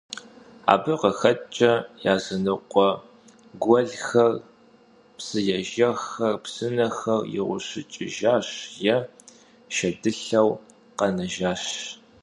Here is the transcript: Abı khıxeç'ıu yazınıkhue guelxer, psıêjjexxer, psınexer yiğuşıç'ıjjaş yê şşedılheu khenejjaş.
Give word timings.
Abı 0.73 0.93
khıxeç'ıu 1.01 1.73
yazınıkhue 2.05 2.89
guelxer, 3.63 4.33
psıêjjexxer, 5.19 6.35
psınexer 6.43 7.21
yiğuşıç'ıjjaş 7.33 8.47
yê 8.85 8.97
şşedılheu 9.75 10.49
khenejjaş. 10.97 11.63